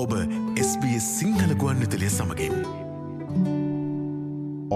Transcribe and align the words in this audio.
ඔබ 0.00 0.12
SBS 0.60 1.06
සිංහල 1.18 1.50
ගුවන් 1.60 1.80
විතලිය 1.82 2.08
සමඟින්. 2.08 2.54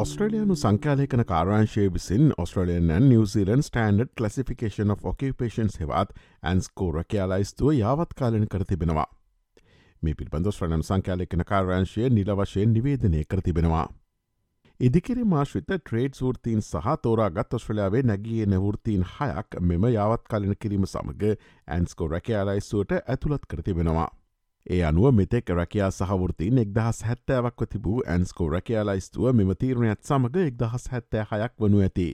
ඔස්ට්‍රලයානු 0.01 0.57
සංකාලයකන 0.63 1.23
කාරංශය 1.31 1.85
විසින් 1.95 2.33
Australian 2.43 2.91
New Zealand 3.05 3.63
Standard 3.65 4.11
Classification 4.19 4.93
of 4.95 5.07
Occupations 5.13 5.79
හෙවත් 5.81 6.11
ඇන්ස්කෝ 6.51 6.89
රකයාලයිස්තුව 6.97 7.73
යාවත්කාලන 7.73 8.45
කර 8.55 8.65
තිබෙනවා. 8.69 9.07
මේ 10.03 10.19
පිල්බඳ 10.19 10.51
ස්්‍රණම් 10.53 10.83
සංකාලයකන 10.89 11.45
කාරංශය 11.53 12.11
නිල 12.11 12.33
වශයෙන් 12.41 12.75
නිවේදනය 12.77 13.23
කර 13.25 13.43
තිබෙනවා. 13.47 13.87
ඉදිකිරි 14.81 15.25
මාශ්‍රිත 15.25 15.73
ට්‍රේඩ් 15.73 16.21
සූර්තීන් 16.21 16.61
සහ 16.63 16.99
තෝරා 17.07 17.31
ගත් 17.31 17.61
ඔස්ට්‍රලයාාවේ 17.61 18.05
නැගිය 18.11 18.45
නවෘතීන් 18.51 19.09
හයක් 19.15 19.59
මෙම 19.71 19.89
යාවත් 19.95 20.29
කලන 20.29 20.53
කිරීම 20.61 20.85
සමඟ 20.91 21.25
ඇන්ස්කෝ 21.79 22.11
රැකයාලයිස්තුවට 22.13 22.95
ඇතුළත් 23.01 23.49
කරතිබෙනවා. 23.49 24.11
ඒ 24.67 24.83
අනුව 24.83 25.13
මෙතෙක් 25.13 25.51
රැකයා 25.51 25.91
සහවෘතින් 25.93 26.59
එක්දහස් 26.61 27.01
හැත්තෑවක්ව 27.07 27.67
තිබූ 27.73 27.97
ඇන්ස්කෝ 28.09 28.47
රැකයාලයිස්තුව 28.51 29.27
මෙම 29.33 29.51
තීරණයත් 29.63 30.01
සමඟ 30.03 30.39
එක්දහස් 30.43 30.87
හැත්තෑ 30.93 31.27
හයක් 31.33 31.59
වනු 31.61 31.83
ඇති. 31.87 32.07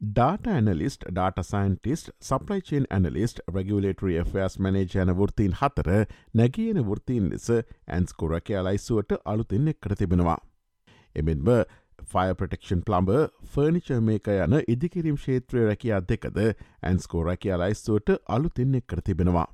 ඩාට 0.00 0.50
ඇනලිස්ට 0.54 1.06
ඩාට 1.08 1.40
සයින්ටිස්ට 1.44 2.12
සප්ලයිචන් 2.22 2.90
ඇනලිස්ට 2.90 3.40
රගලටරි 3.46 4.18
ෆස් 4.24 4.58
මනේජ 4.58 4.98
යන 5.00 5.14
වෘතීන් 5.16 5.56
හතර 5.62 5.90
නැගියන 6.34 6.82
වෘතීන් 6.90 7.32
ලෙස 7.32 7.48
ඇන්ස්කෝ 7.54 8.30
රැකයාලයිස්ුවට 8.34 9.16
අලුතින් 9.24 9.72
එක් 9.72 9.80
කර 9.80 9.96
තිබෙනවා. 9.96 10.38
එමෙන්ම 11.16 11.52
ෆය 12.04 12.28
ප්‍රටෙක්ෂන් 12.38 12.84
ප්ලම්බ 12.84 13.14
ෆර්නිච 13.52 13.92
මේක 14.04 14.28
යන 14.36 14.60
ඉදිකිරීම් 14.68 15.16
ශේත්‍රය 15.18 15.64
රැකයා 15.64 16.04
දෙකද 16.10 16.42
ඇන්ස්කෝ 16.42 17.24
රැකයාලයිස්තුවට 17.24 18.18
අලුතින් 18.28 18.74
එක් 18.74 18.86
කර 18.86 19.00
තිබෙනවා. 19.02 19.48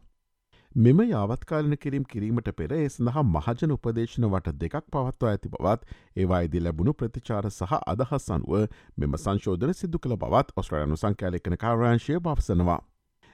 මෙම 0.75 1.01
යාවත්කාලන 1.03 1.77
කිරීම් 1.77 2.05
කිරීමට 2.05 2.47
පෙර 2.57 2.73
ඒ 2.73 2.85
සඳහා 2.89 3.23
මහජන 3.25 3.73
උපදේශන 3.73 4.27
වට 4.27 4.53
දෙකක් 4.61 4.77
පවත්වා 4.87 5.31
ඇති 5.31 5.51
බවත් 5.51 5.97
ඒවායිදි 6.17 6.63
ලැබුණු 6.63 6.95
ප්‍රතිචාර 6.95 7.49
සහ 7.49 7.75
අදහස් 7.87 8.31
අනුව 8.31 8.65
මෙම 8.97 9.17
සංශෝධන 9.17 9.75
සිදු 9.75 9.99
කළ 9.99 10.17
බවත් 10.17 10.57
ඔස්ට්‍රයනු 10.57 10.97
සංකෑලෙකන 10.97 11.57
කාරංශය 11.57 12.17
පවසනවා. 12.21 12.79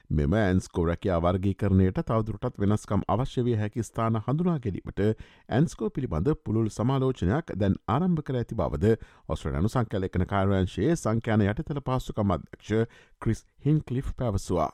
මෙම 0.09 0.33
ඇන්ස්කෝ 0.33 0.85
රැකයා 0.85 1.21
වර්ගීකරණයට 1.21 2.03
තවදුරටත් 2.03 2.59
වෙනස්කම් 2.59 3.07
අවශ්‍යවය 3.07 3.55
හැකි 3.55 3.83
ස්ථාන 3.83 4.19
හඳුනා 4.19 4.57
ගැනීමට 4.59 5.01
ඇන්ස්කෝ 5.49 5.89
පිළිබඳ 5.91 6.33
පුළුල් 6.43 6.69
සමාලෝචනයක් 6.71 7.55
දැන් 7.55 7.79
ආරම්භ 7.87 8.23
කර 8.23 8.41
ඇති 8.41 8.59
බවද 8.63 8.93
ඔස්ට්‍රයනු 9.29 9.71
සංකැලෙකන 9.71 10.27
කාරංශයේ 10.27 10.91
සංකෑන 10.97 11.47
යටතල 11.47 11.81
පාසුකම 11.87 12.37
අධ්‍යක්ෂ 12.37 13.01
ක්‍රිස් 13.21 13.47
හින්කලිෆ් 13.65 14.13
පැවසවා. 14.17 14.71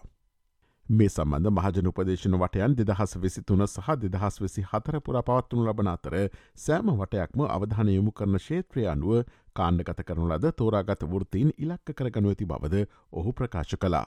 මේ 0.87 1.09
සම්බන්ධ 1.09 1.49
මහජන 1.51 1.87
උපදේශන 1.87 2.35
වටයන් 2.37 2.73
දෙදහස් 2.77 3.15
වෙසි 3.17 3.41
තුන 3.43 3.65
සහ 3.65 3.87
දෙදහස් 3.97 4.35
වෙසි 4.41 4.61
හතර 4.63 4.99
පුර 5.01 5.17
පවත්වනු 5.19 5.63
ලබන 5.63 5.87
අතර 5.89 6.15
සෑම 6.55 6.91
වටයක්ම 6.91 7.41
අවධාන 7.47 7.89
යොමු 7.89 8.11
කරන 8.11 8.39
ශේත්‍රය 8.39 8.85
අනුව 8.87 9.23
කාණ්ඩගත 9.53 10.03
කරනු 10.03 10.29
ලද 10.29 10.51
තෝරාගත 10.53 11.05
වෘතීන් 11.05 11.49
ඉලක්ක 11.57 11.93
කරගනු 11.93 12.29
ඇති 12.29 12.45
බවද 12.45 12.85
ඔහු 13.13 13.33
ප්‍රකාශ 13.33 13.75
කලා. 13.77 14.05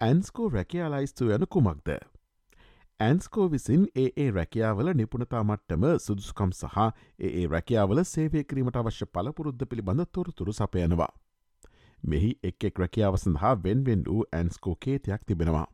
ඇන්ස්කෝ 0.00 0.48
රැකයාලයිස්තු 0.48 1.30
යන 1.30 1.46
කුමක්ද. 1.48 1.88
ඇන්ස්කෝ 3.00 3.48
විසින් 3.48 3.88
ඒ 3.96 4.10
ඒ 4.16 4.30
රැකියාවල 4.32 4.94
නිපුණතා 4.94 5.44
මට්ටම 5.44 5.90
සුදුසුකම් 6.00 6.50
සහ 6.52 6.78
ඒ 7.20 7.46
රැකියාවල 7.48 8.04
සේවය 8.06 8.44
කිරීමට 8.44 8.76
අවශ්‍ය 8.76 9.06
පලපුරුද්ධ 9.08 9.66
පිළිබඳ 9.66 10.10
තොරතුරු 10.12 10.52
සපයනවා. 10.54 11.12
මෙහි 12.02 12.38
එක් 12.42 12.64
එක් 12.64 12.78
රැකියාව 12.78 13.16
සඳහා 13.18 13.58
වෙන්වෙන් 13.64 14.02
වූ 14.06 14.24
ඇන්ස්කෝ 14.32 14.74
කේතයක් 14.76 15.22
තිබෙනවා. 15.26 15.68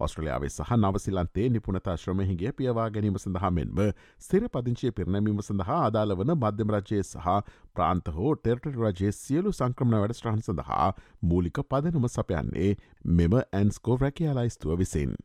ඔස්ට්‍රලියාවේ 0.00 0.48
සහ 0.48 0.72
නවසිලන්තේ 0.76 1.48
නිපුණතා 1.48 1.96
ශ්‍රමහිගේ 1.96 2.52
පියවා 2.52 2.88
ගැනීම 2.90 3.18
සඳහා 3.18 3.50
මෙන්ම 3.50 3.78
ස්තිර 4.20 4.48
පදිංචිය 4.48 4.92
පිරණැමීම 4.92 5.40
සඳහා 5.42 5.78
අදාළ 5.84 6.16
වන 6.18 6.32
මධ්‍යම 6.34 6.74
රජයේ 6.76 7.02
සහ 7.02 7.28
ප්‍රාන්ත 7.74 8.10
හෝ 8.16 8.34
ටෙර්ට 8.36 8.68
රජයේ 8.74 9.12
සියලු 9.12 9.52
සංක්‍රමණ 9.52 10.02
වැඩස්ට්‍රහන් 10.02 10.42
සඳහා 10.42 10.88
මූලික 11.22 11.60
පදනම 11.70 12.08
සපයන්නේ 12.08 12.70
මෙම 13.12 13.38
ඇන්ස්කෝ 13.52 13.96
රැකයාලයිස්තුව 13.96 14.78
විසින්. 14.78 15.16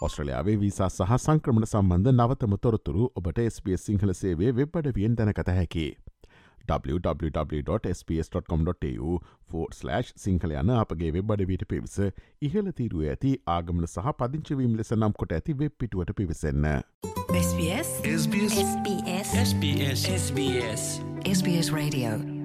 ඔස්ට්‍රලයාාවේ 0.00 0.60
වීසා 0.60 0.88
සහ 0.90 1.16
සංක්‍රමණ 1.18 1.66
සම්බන්ධ 1.66 2.12
නවතම 2.12 2.54
තොරතුරු 2.60 3.10
ඔබට 3.14 3.42
SBS 3.46 3.86
සිංහල 3.86 4.14
සේවේ 4.14 4.54
වෙබ්බඩ 4.56 4.94
වියෙන් 4.94 5.16
දැනකත 5.16 5.50
හැකි. 5.50 5.88
www.sps.com.tu 6.68 8.08
සිංහල 10.16 10.52
යන 10.62 10.70
අපගේ 10.76 11.10
වෙබ්බඩ 11.10 11.42
විට 11.50 11.64
පිවිස 11.68 11.96
ඉහල 12.42 12.66
තීරුව 12.80 13.02
ඇති 13.12 13.30
ආගමන 13.56 13.86
සහ 13.86 14.08
පදිංචවීම් 14.18 14.72
ලෙස 14.80 14.90
නම් 14.96 15.12
කොට 15.12 15.32
ඇති 15.32 15.52
වෙබ් 15.54 15.74
පිටුවට 15.78 16.12
පිවිසන්න. 16.14 16.66
SBS 17.34 17.88
SBS 18.14 18.56
SBS 19.44 20.08
SBS 20.16 20.82
SBS 21.26 21.68
Radio 21.72 22.37